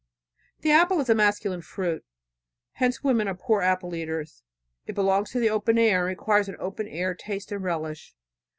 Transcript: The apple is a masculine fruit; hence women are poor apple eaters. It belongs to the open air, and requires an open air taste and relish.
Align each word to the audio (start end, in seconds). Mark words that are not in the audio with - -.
The 0.61 0.71
apple 0.71 0.99
is 0.99 1.11
a 1.11 1.13
masculine 1.13 1.61
fruit; 1.61 2.03
hence 2.71 3.03
women 3.03 3.27
are 3.27 3.35
poor 3.35 3.61
apple 3.61 3.93
eaters. 3.93 4.41
It 4.87 4.95
belongs 4.95 5.29
to 5.33 5.39
the 5.39 5.51
open 5.51 5.77
air, 5.77 6.07
and 6.07 6.07
requires 6.07 6.49
an 6.49 6.57
open 6.57 6.87
air 6.87 7.13
taste 7.13 7.51
and 7.51 7.63
relish. 7.63 8.15